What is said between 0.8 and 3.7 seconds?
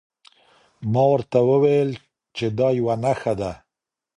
ما ورته وویل چي دا یوه نښه ده.